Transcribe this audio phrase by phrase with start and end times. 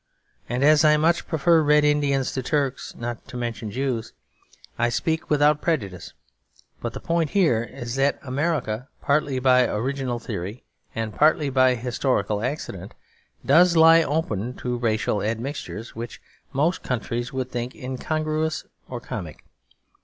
[0.49, 4.13] And as I much prefer Red Indians to Turks, not to mention Jews,
[4.79, 6.13] I speak without prejudice;
[6.81, 10.63] but the point here is that America, partly by original theory
[10.95, 12.95] and partly by historical accident,
[13.45, 16.19] does lie open to racial admixtures which
[16.51, 19.43] most countries would think incongruous or comic.